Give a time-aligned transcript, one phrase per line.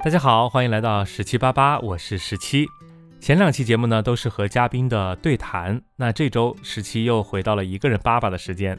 [0.00, 2.66] 大家好，欢迎来到十七八八，我是十七。
[3.20, 8.78] 前两期节目呢都是和嘉宾的对谈，那这周十七又回到了一个人叭叭的时间。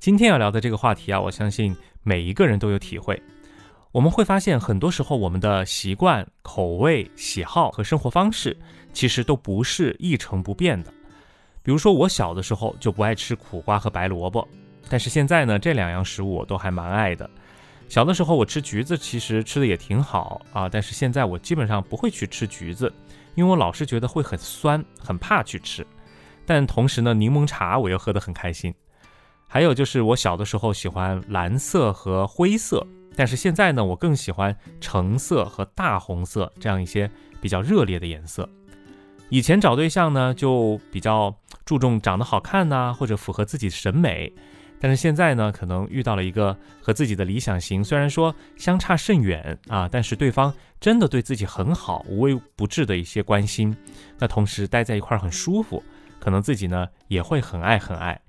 [0.00, 3.22] 今天要聊的这个话题啊，我相信每一个人都有体会。
[3.92, 8.56] 我们会发现，很多时候我们的习惯、口味、喜好和生活方式，
[8.92, 10.92] 其实都不是一成不变的。
[11.62, 14.46] 比如说，我小的时候就不爱吃苦瓜和白萝卜，
[14.88, 17.30] 但是现在呢，这两样食物我都还蛮爱的。
[17.88, 22.92] 小的时候我吃橘子，其实吃的也挺好啊，但是现在我基本上不会去吃橘子，
[23.34, 25.86] 因为我老是觉得会很酸，很怕去吃。
[26.44, 28.74] 但同时呢，柠檬茶我又喝得很开心。
[29.48, 37.08] 还有就是我小的时候喜欢蓝色和灰色，但是现在呢，我更喜欢橙色和大红色这样一些
[37.40, 38.48] 比较热烈的颜色。
[39.28, 44.32] 以前找对象呢，就比较注重长得好看呐，或者符合自己审美。
[44.78, 53.74] 但是现在呢，可能遇到了一个和自己的理想型虽然说相差甚远啊，但是对方真的对自己很好，无微不至的一些关心，
[54.18, 55.82] 那同时待在一块儿很舒服，
[56.18, 58.20] 可能自己呢也会很爱很爱，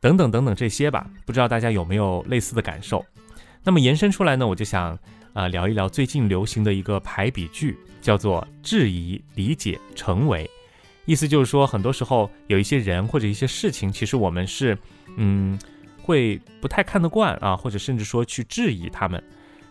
[0.00, 3.04] 等等等等这些吧，不知道大家有没有类似的感受？
[3.62, 4.98] 那么延伸出来呢，我就想
[5.32, 10.48] 啊聊一聊最近流行的一个排比句，叫做质疑、理解、成为。
[11.04, 14.76] 意思就是说，很多时候有一些人或者一些事情，其实我们是，
[15.18, 15.58] 嗯，
[16.00, 19.22] 会不太看得惯啊，或者甚至说去质疑他们。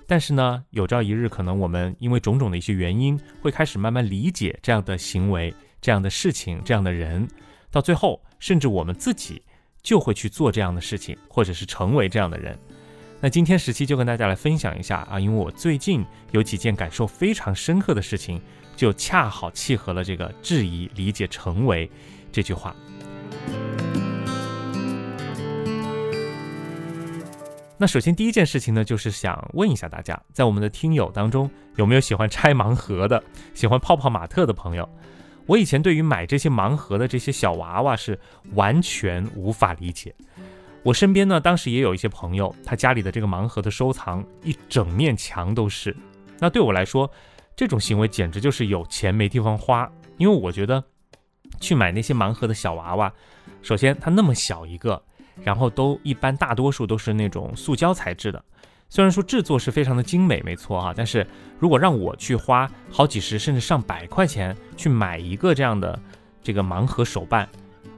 [0.06, 7.28] 但是呢，有朝一日，可能我们因为种种的一些原因，会开始慢慢理解这样的行为、这样的事情、这样的人，
[7.72, 9.42] 到最后，甚至我们自己
[9.82, 12.58] 就会去做这样的事情，或者是成为这样的人。
[13.20, 18.42] 那今天十七就跟大家来分享一下啊，因为我最近有几件感受非常深刻的事情。
[18.78, 21.90] 就恰好契合了这个质疑、理解、成为
[22.32, 22.76] 这句话。
[27.80, 34.90] 那首先第一件事情呢，就是想问一下大家，在我们的听友当中，有没有喜欢拆盲盒的、喜欢泡泡玛特的朋友？
[35.46, 38.20] 我以前对于买这些盲盒的这些小娃娃是
[38.56, 40.14] 完全无法理解。
[40.82, 45.96] 我身边呢，当时也有一些朋友，他家里的这个盲盒的收藏一整面墙都是。
[46.40, 47.10] 那对我来说，
[47.56, 49.88] 这种行为简直就是有钱没地方花，
[50.18, 50.84] 因为我觉得
[51.60, 53.14] 去买那些盲盒的小娃娃，
[53.62, 55.02] 首先它那么小一个，
[55.44, 58.44] 然后都一般大多数都是那种塑胶材质的，
[58.90, 61.26] 虽然说制作是非常的精美，没错哈，但是
[61.60, 66.00] 如果让我去花好几十甚至上百块钱去买一个这样的
[66.42, 67.48] 这个盲盒手办，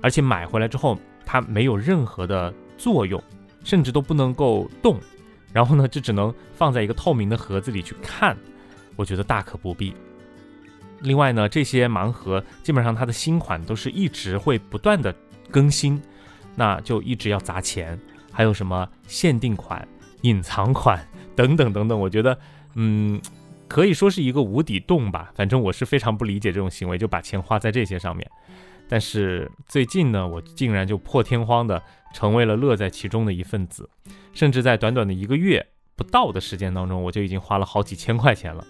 [0.01, 3.21] 而且买回来之后它没有任何的作用，
[3.63, 4.99] 甚至都不能够动，
[5.53, 8.37] 然后呢就只能放在一个透明的盒子里去看。
[8.95, 9.93] 我觉得大可不必。
[11.01, 15.15] 另外呢，这些盲盒基本上它的新款都是一直会不断的
[15.49, 16.01] 更新，
[16.59, 17.97] 那就一直要砸钱。
[18.31, 19.87] 还有什么限定款、
[20.21, 21.03] 隐藏款
[21.35, 22.37] 等等等等，我觉得，
[22.75, 23.19] 嗯，
[23.67, 25.31] 可以说是一个无底洞吧。
[25.35, 28.29] 反正我是非常不理解这种行为，就把钱花在这些上面。
[28.87, 31.81] 但是最近呢，我竟然就破天荒的
[32.13, 33.89] 成为了乐在其中的一份子，
[34.33, 35.65] 甚至在短短的一个月
[35.95, 38.63] 不到的时间当中，我就已经花了好几千块钱了。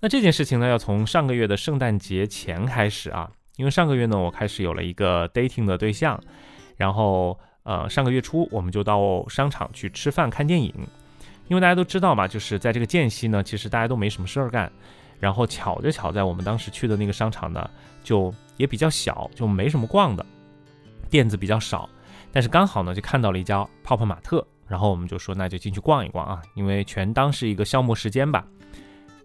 [0.00, 6.22] 那这件事情呢，要从上个月的圣诞节前开始啊，因为上个月呢，我开始有了一个 dating 的对象，
[6.76, 10.72] 然后呃，上个月初我们就到商场去吃饭看电影，
[11.48, 14.70] 因为大家都知道嘛，就是在这个间隙呢，其实大家都没什么事儿干，
[15.18, 17.68] 然后巧就巧在我们当时去的那个商场呢，
[18.04, 20.24] 就也比较小，就没什么逛的，
[21.10, 21.88] 店子比较少，
[22.30, 28.46] 但是刚好呢就看到了一家泡泡玛特，然后我们就说那就进去逛一逛啊，因为全当是一个消磨时间吧。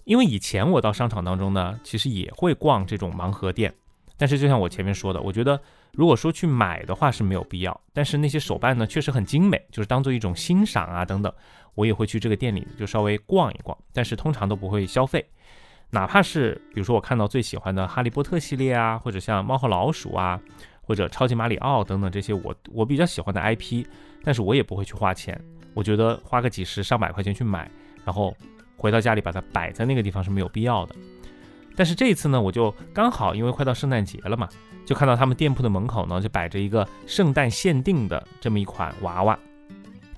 [0.03, 3.72] 因为以前我到商场当中呢，其实也会逛这种盲盒店，
[4.21, 5.59] 但是就像我前面说的，我觉得
[5.93, 11.33] 如果说去买的话是没有必要，但是那些手办呢确实很精美，就是当做一种欣赏啊等等，
[11.73, 15.25] 我也会去这个店里就稍微逛一逛，但是通常都不会消费，
[15.89, 20.39] 哪怕是比如说我看到最喜欢的哈利波特系列啊，或者像猫和老鼠啊，
[20.83, 23.83] 或者超级马里奥等等这些我我比较喜欢的 IP，
[24.23, 25.35] 但是我也不会去花钱，
[25.73, 27.67] 我觉得花个几十上百块钱去买，
[28.05, 28.35] 然后。
[28.77, 30.96] 回到家里把它摆在那个地方是没有必要的，
[31.76, 34.47] 但是这一次呢，我就刚好因为快到圣诞节了嘛，
[34.85, 39.38] 就看到他们店铺的门口呢就摆着一个圣诞限定的这么一款娃娃，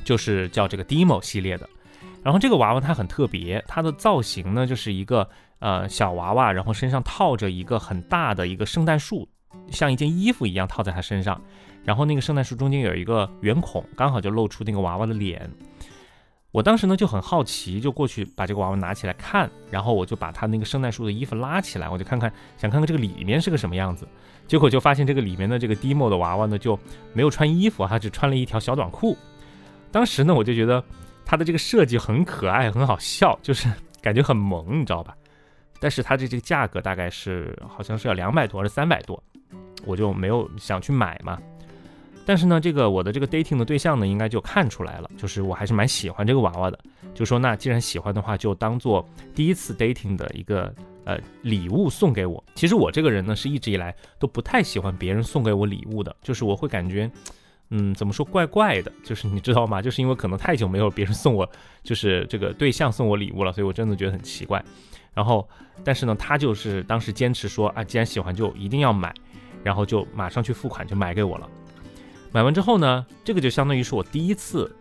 [0.03, 1.69] 就是叫这个 Demo 系列的。
[2.23, 5.29] 然后这个娃娃它很特别，它的造型呢就是一个
[5.59, 9.27] 呃小娃娃，然后身上套着一个很大的一个圣诞树，
[9.69, 11.41] 像一件衣服一样套在它身上，
[11.83, 15.49] 然后那个圣诞树中间有一个圆孔，刚好就露出那个娃娃的脸。
[16.53, 24.07] 我当时呢就很好奇，就过去把这个娃娃拿起来看，然后我就把他那个圣诞树的衣服拉起来，我就看看，想看看这个里面是个什么样子。
[24.47, 26.79] 结果就发现这个里面的这个 Demo 的娃娃呢就
[27.11, 29.17] 没有穿衣服，他只穿了一条小短裤。
[29.91, 30.83] 当时呢我就觉得
[31.25, 33.67] 他的这个设计很可爱，很好笑，就是
[33.99, 35.17] 感觉很萌，你知道吧？
[35.79, 39.21] 但是它这这个价格大概是好像是要两百多还是三百多，
[39.85, 41.37] 我就没有想去买嘛。
[42.25, 46.79] 但是呢，这个我的这个 dating 的对象呢，应该就看出来了，就是我还是蛮喜欢这个娃娃的，
[47.13, 49.05] 就说那既然喜欢的话，就当做
[49.35, 50.73] 第一次 dating 的一个
[51.03, 52.41] 呃礼物送给我。
[52.55, 57.11] 其实我这个人呢，是一直以来都不太喜欢别人送给我礼物的，就是我会感觉，
[57.71, 59.81] 嗯，怎么说怪怪的，就是你知道吗？
[59.81, 61.49] 就是因为可能太久没有别人送我，
[61.83, 64.63] 就是这个对象送我礼物了，所以我真的觉得很奇怪。
[65.13, 65.47] 然后，
[65.83, 69.13] 但是呢，他就是当时坚持说啊，既然喜欢就一定要买，
[69.61, 71.49] 然后就马上去付款就买给我了。
[72.33, 74.75] 买完之后呢，这个就相当于是我第一次，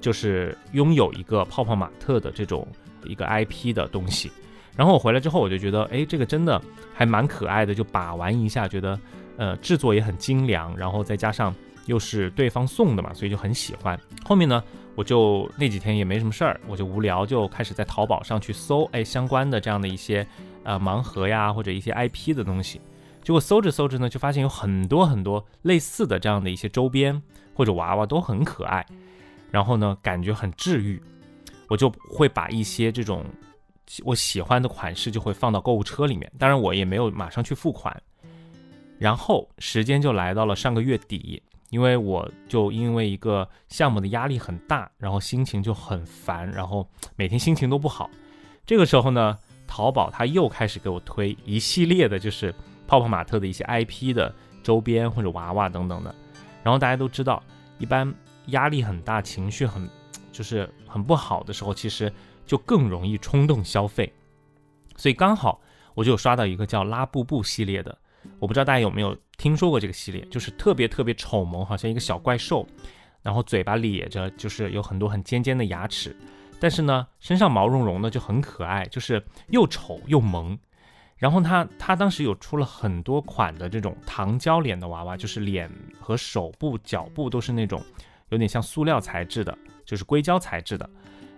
[0.00, 2.66] 就是拥有一个泡泡玛特的这种
[3.02, 4.30] 一个 IP 的东西。
[4.76, 6.60] 然后我回来之后，我就觉得，哎，这个真的
[6.94, 8.98] 还蛮可爱的，就把玩一下，觉得，
[9.36, 11.52] 呃，制作也很精良，然后再加上
[11.86, 13.98] 又是对方送的嘛，所以就很喜欢。
[14.24, 14.62] 后面呢，
[14.94, 20.24] 我就那几天也没什么事儿，我就无聊，就开始在淘宝上去搜，哎，相关的这样的一些，
[20.62, 22.80] 呃，盲盒呀，或者一些 IP 的东西。
[23.24, 27.22] 结果搜着搜着呢，就发现有很多很多类似的这样的一些周边
[27.54, 28.84] 或者娃娃都很可爱，
[29.50, 31.02] 然后呢，感觉很治愈，
[31.68, 33.24] 我就会把一些这种
[34.04, 36.30] 我喜欢的款式就会放到购物车里面。
[36.38, 37.98] 当然，我也没有马上去付款。
[38.98, 46.86] 然后时间就来到了上个月底，因为我就因为一个项目的压力很大，然后心情就很烦，然后
[47.16, 48.10] 每天心情都不好。
[48.66, 52.54] 这个时候呢，淘宝它又开始给我推一系列的，就是。
[52.86, 56.14] 泡泡玛特的一些 IP 的周边或者娃娃等等的，
[56.62, 57.42] 然后大家都知道，
[57.78, 58.12] 一般
[58.46, 59.88] 压力很大、情绪很
[60.32, 62.12] 就是很不好的时候，其实
[62.46, 64.12] 就更容易冲动消费。
[64.96, 65.60] 所以刚好
[65.94, 67.96] 我就有刷到一个叫拉布布系列的，
[68.38, 72.66] 我不知道大家有没有听说过这个系列，就是特别特别丑萌，好像一个小怪兽，
[73.22, 76.16] 然后嘴巴咧着，就是有很多很尖尖的牙齿，
[76.60, 80.58] 但是呢，身上毛茸茸的就很可爱，就是又丑又萌。
[81.16, 85.70] 然后他他当时有出了很多款的这种糖胶脸的娃娃，就是脸
[86.00, 87.80] 和手部、脚部都是那种
[88.30, 90.90] 有点像塑料材质的，就是硅胶材质的，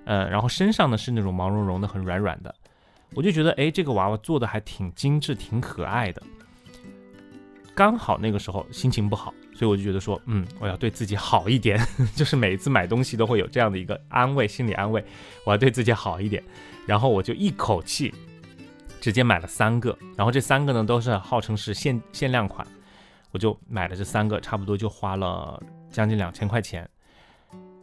[0.05, 2.52] 呃，然后身上呢是那种毛茸茸的、很软软的。
[3.14, 6.23] 我就觉得，哎，这个娃娃做的还挺精致、挺可爱的。
[7.75, 11.78] 刚好那个时候心情不好，所以我就觉得说，嗯，我要对自己好一点，
[12.17, 15.05] 就是每一次买东西都会有这样的一个安慰、心理安慰，
[15.44, 16.43] 我要对自己好一点。
[16.87, 18.12] 然后我就一口气。
[19.06, 22.66] 直接买了三个，然后这三个呢都是号称是限限量款，
[23.30, 25.62] 我就买了这三个，差不多就花了
[25.92, 26.90] 将近两千块钱。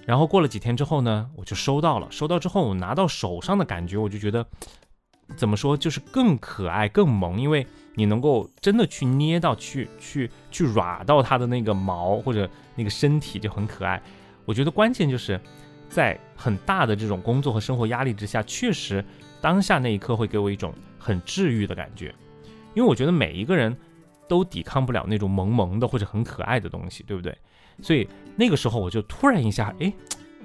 [0.05, 4.45] 然后过了几天之后呢，我就收到了，收到之后我拿到手上的感觉，我就觉得
[5.37, 7.65] 怎么说，就是更可爱、更萌，因为
[7.95, 14.03] 你能够真的去捏到、去去去软到它的那个毛或者那个身体就很可爱。
[14.43, 15.39] 我觉得关键就是
[15.87, 19.01] 在很大的这种工作和生活压力之下，确实
[19.39, 20.73] 当下那一刻会给我一种。
[21.03, 22.15] 很治愈的感觉，
[22.73, 23.75] 因为我觉得每一个人
[24.25, 27.38] 都抵抗不了那种萌萌的或者很可爱的东西，对不对？
[27.81, 28.07] 所以
[28.38, 29.91] 那个时候我就突然一下，哎，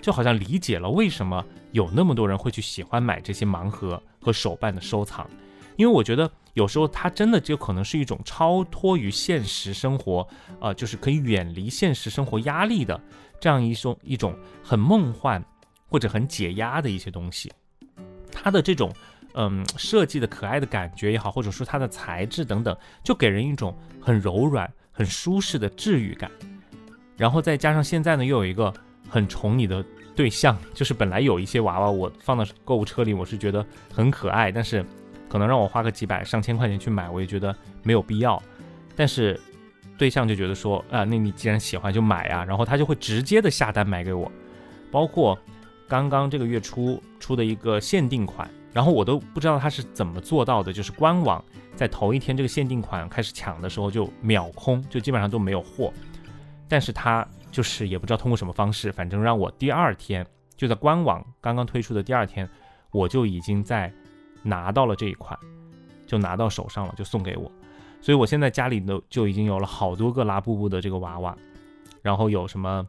[0.02, 5.30] 就好像理解了为什么有那么多人会去喜欢买这些盲盒和手办的收藏，
[5.76, 10.26] 因为我觉得有时候它真的就可能是一种超脱于现实生活，
[10.60, 13.00] 呃，就是可以远离现实生活压力的
[13.38, 15.40] 这样一种一种很梦幻
[15.88, 17.52] 或者很解压的一些东西，
[18.32, 18.92] 它的这种。
[19.40, 26.28] 嗯，设计的可爱的感觉也好，或者说它的材质等等，就给人一种很柔软、很舒适的治愈感。
[27.16, 28.74] 然后再加上现在呢，又有一个
[29.08, 29.84] 很宠你的
[30.16, 33.64] 对象，就是本来有一些娃娃我放到购物车里，我是觉得
[33.94, 34.84] 很可爱，但是
[35.28, 37.54] 可能让我花个几百上千块钱去买，我也觉得
[37.84, 38.42] 没有必要。
[38.96, 39.40] 但是
[39.96, 44.28] 对象就觉得说，啊，那你既然喜欢就买啊，然后他就会直接的下单买给我，
[44.90, 45.38] 包括
[45.86, 48.50] 刚刚这个月初出的一个限定款。
[48.72, 51.42] 然后我都不知道他是怎么做到的，就是官网
[51.74, 55.92] 在头一天这个限定款开始抢的时候就秒空，就基本上都没有货。
[56.68, 62.48] 但是他就是也不知道通过什么方式，反正让我第二天就在官网刚刚推出的第二天，
[62.90, 63.92] 我就已经在
[64.42, 65.38] 拿到了这一款，
[66.06, 67.50] 就拿到手上了，就送给我。
[68.00, 71.36] 所以我现在家里都就已经有了好多个拉布布的这个娃娃，
[72.02, 72.86] 然后有什么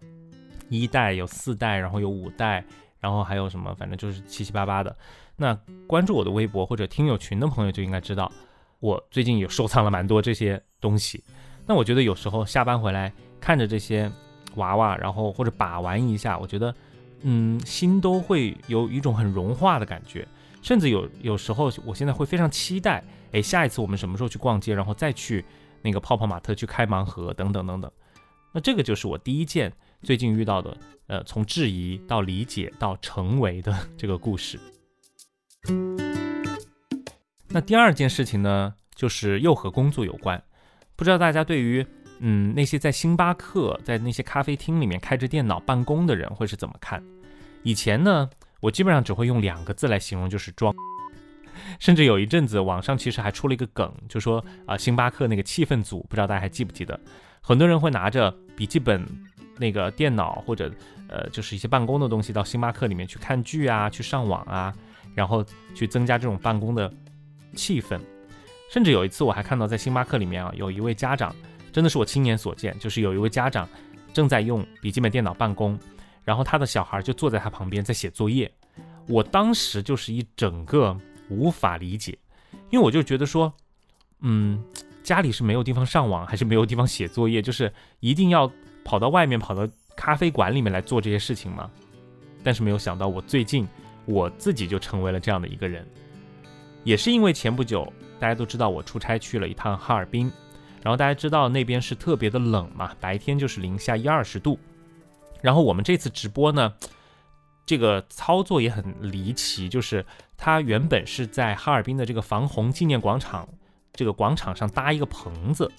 [0.68, 2.64] 一代，有四代，然后有五代，
[3.00, 4.96] 然后还有什么，反正就是七七八八的。
[5.36, 8.32] 那关注我的微博或者听友群的朋友就应该知道，
[8.80, 11.24] 我最近有收藏了蛮多这些东西。
[11.66, 14.12] 那我觉得有时候下班回来看着这些
[14.56, 16.74] 娃娃，然后或者把玩一下，我觉得，
[17.22, 20.28] 嗯，心都会有一种很融化的感觉。
[20.62, 23.02] 甚至有有时候，我现在会非常期待，
[23.32, 25.46] 哎，下一次我们什么时候去逛街，然后再去
[25.82, 27.90] 那个泡泡玛特去开盲盒等等等等。
[28.52, 30.78] 那这个就是我第一件最近遇到的，
[31.08, 34.60] 呃，从质疑到理解到成为的 这个故事。
[37.50, 40.42] 那第二件事情呢，就是又和工作有关。
[40.96, 41.86] 不知道大家对于
[42.20, 47.04] 嗯那些在星巴克、在那些咖啡厅里面开着电脑办公的人会是怎么看？
[47.64, 48.30] 以前呢，
[48.62, 50.74] 我基本上只会用两个字来形容，就是装。
[51.80, 56.98] 甚至有一阵子，网上其实还出了一个梗，就说啊，星巴克那个气氛组，不知道大家还记不记得？
[57.42, 59.06] 很多人会拿着笔记本、
[59.60, 60.72] 那个电脑或者
[61.08, 64.74] 呃，就是一些办公的东西到星巴克里面去看剧啊，去上网啊，
[65.14, 66.92] 然后去增加这种办公的
[67.56, 68.00] 气氛。
[68.72, 71.36] 甚至有一次，我还看到在星巴克里面啊，有一位家长，
[71.72, 73.68] 真的是我亲眼所见，就是有一位家长
[74.14, 75.78] 正在用笔记本电脑办公，
[76.24, 78.52] 然后他的小孩就坐在他旁边在写作业。
[79.08, 80.98] 我当时就是一整个。
[81.32, 82.18] 无法理解，
[82.72, 83.54] 因为我就觉得说，
[84.22, 84.60] 嗯，
[85.04, 88.52] 家里是没有地方上网，还是没有地方写作业，就是一定要
[88.90, 91.70] 跑到外面，跑到咖啡馆里面来做这些事情吗？
[92.44, 93.68] 但是没有想到，我最近
[94.06, 95.86] 我自己就成为了这样的一个人，
[96.84, 100.32] 也是因为前不久大家都知道我出差去了一趟哈尔滨，
[100.82, 104.58] 然后大家知道那边是特别的冷嘛，白天就是零下一二十度，
[105.40, 106.74] 然后我们这次直播呢。
[107.68, 110.04] 这个操作也很离奇，就是
[110.36, 113.48] 它原本是在哈尔滨的这个防洪纪念广场
[113.94, 115.72] 这个广场上搭一个棚子，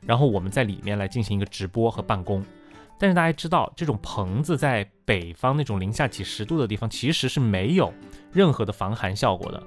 [0.00, 2.44] 然后我们在里面来进行一个直播和办公。
[2.98, 7.92] 但是大家知道，这种棚子在北方那种零下几十度的地方，其实是没有
[8.32, 9.62] 任何的防寒效果的，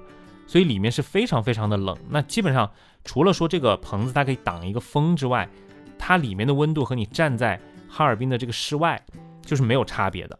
[0.46, 1.96] 所以里面是非常非常的冷。
[2.08, 2.70] 那基本上
[3.04, 5.48] 除了说这个棚子它可以挡一个风之外，
[5.98, 9.00] 它里面的温度和你站在哈尔滨的这个室外
[9.42, 10.38] 就是没有差别的。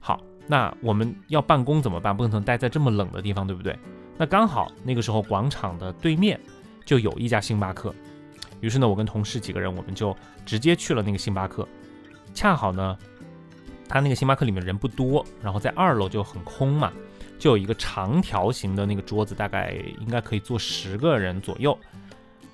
[0.00, 0.20] 好。
[0.48, 2.16] 那我们要办公怎么办？
[2.16, 3.76] 不可能待在这么冷的地方，对不对？
[4.16, 6.40] 那刚好那个时候广场的对面
[6.84, 7.92] 就有一家星巴克，
[8.60, 11.66] 于是呢，我跟同事几个人我们就直接去了那个星巴克。
[12.36, 12.96] 恰好呢，
[13.88, 16.92] 他那个星巴克里面人不多，然后在二楼就很空嘛，
[17.38, 21.76] 就有一个长条形的那个桌子，大概应该可以坐十个人左右。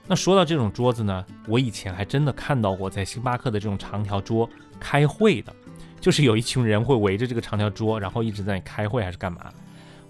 [0.07, 4.49] 那说到这种桌子呢，我以前还真的看到过在星巴克的这种长条桌
[4.79, 5.53] 开会的。
[6.01, 9.53] 就是有一群人会围着这个长条桌，然后一直在开会还是干嘛？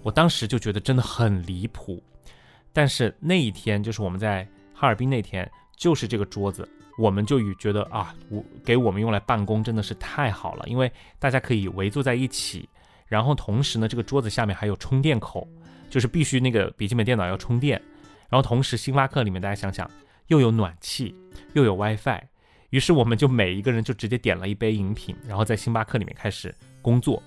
[0.01, 2.01] 我当时就觉得真的很离谱。
[2.73, 12.69] 但是那一天，就是我们在哈尔滨那天，就是这个桌子，我们就与觉得啊，我给我们用来办公真的是太好了，因为大家可以围坐在一起，
[13.07, 15.47] 然后同时呢，这个桌子下面还有充电口，
[15.89, 17.81] 就是必须那个笔记本电脑要充电，
[18.29, 19.89] 然后同时星巴克里面大家想想，
[20.27, 21.15] 又有暖气，
[21.53, 22.21] 又有 WiFi。
[22.69, 27.21] 于是我们就每一个人就直接点了一杯饮品，然后在星巴克里面开始工作。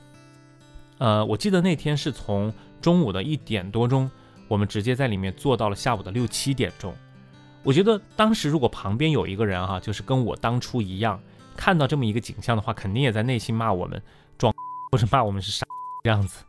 [0.98, 4.10] 呃，我记得那天是从中午的一点多钟，
[4.48, 6.92] 我们直接在里面坐到了下午的六七点钟。
[7.66, 11.20] 我觉得当时如果旁边有一个人哈，就是跟我当初一样，
[11.56, 14.00] 看到这么一个景象的话，肯定也在内心骂我们
[14.38, 14.54] 装，
[14.92, 15.66] 或者骂我们是傻
[16.04, 16.44] 这样子。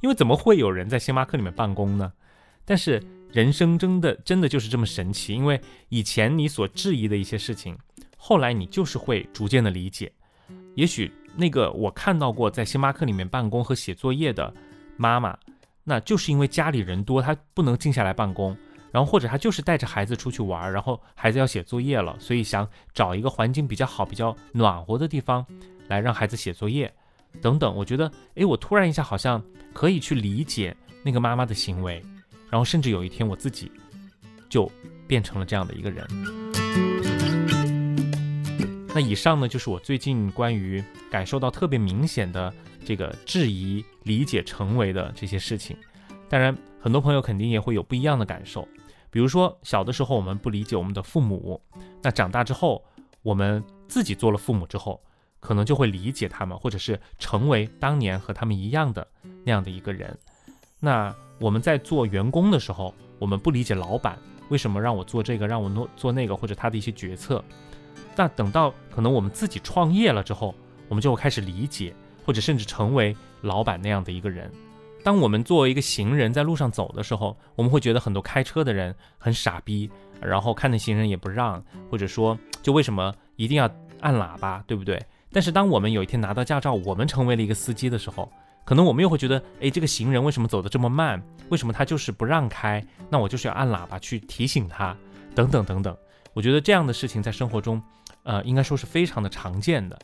[0.00, 2.12] 因为怎么会有人在星巴克里面办公呢？
[2.64, 7.78] 但是人生真的真的就是这么神奇，因为以前你所质疑的一些事情。
[8.16, 10.10] 后来你就是会逐渐的理解，
[10.74, 14.52] 也许那个我看到过在星巴克里面办公和写作业的
[14.96, 15.38] 妈妈，
[15.84, 18.56] 那就是因为家里人多，她不能静下来办公，
[18.96, 25.44] 然后或者他就是带着孩子出去玩，然后孩子要写作业了，所以想找一个环境比较好、比较暖和的地方
[25.88, 26.90] 来让孩子写作业，
[27.42, 27.76] 等等。
[27.76, 32.02] 我觉得，哎，我突然一下好像可以去理解那个妈妈的行为，
[32.48, 33.70] 然后甚至有一天我自己
[34.48, 34.66] 就
[35.06, 36.02] 变成了这样的一个人。
[38.94, 42.50] 那以上呢，就是我最近关于感受到特别明显的
[42.82, 45.76] 这个质疑、理解、成为的这些事情。
[46.30, 48.66] 当然，很多朋友肯定也会有不一样的感受。
[49.10, 51.60] 比如说，小的时候我们不理解我们的父母，
[52.02, 52.84] 那长大之后，
[53.22, 55.00] 我们自己做了父母之后，
[55.40, 59.06] 可能就会理解他们，或者是成为当年和他们一样的
[59.44, 60.16] 那样的一个人。
[60.80, 67.42] 那我们在做员工的时候，我们不理解老板为什么让我做这个，让我做那个，或者他的一些决策。
[68.14, 70.54] 那等到可能我们自己创业了之后，
[70.88, 71.94] 我们就会开始理解，
[72.24, 74.50] 或者甚至成为老板那样的一个人。
[75.06, 79.88] 当我们作为一个行人在路上走的时候，我们会觉得很多开车的人很傻逼，
[80.20, 83.70] 然后看见行人也不让，或者说就为什么一定要
[84.00, 85.00] 按喇叭，对不对？
[85.30, 88.28] 但是当我们有一天拿到驾照，我们成为了一个司机的时候，
[88.64, 91.22] 可能我们又会觉得，哎，这个行人为什么走得这么慢？
[91.50, 92.84] 为什么他就是不让开？
[93.08, 94.96] 那我就是要按喇叭去提醒他，
[95.36, 95.96] 等等等等。
[96.32, 97.80] 我觉得这样的事情在生活中。
[98.24, 99.96] 呃，应该说是非常的常见的。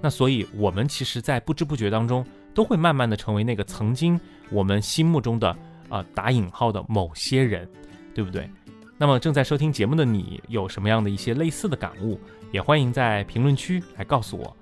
[0.00, 4.18] 那所以我们其实在不知不觉当中都会慢慢的成为那个曾经
[4.50, 5.56] 我们心目中的
[5.88, 7.68] 啊打引号的某些人
[8.14, 8.48] 对不对？
[8.96, 12.20] 那么正在收听节目的你有什么样的一些类似的感悟
[12.52, 14.56] 也欢迎在评论区来告诉我。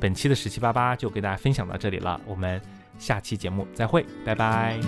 [0.00, 2.60] 本期的十七八八就给大家分享到这里了我们
[2.98, 4.80] 下期节目再会拜拜。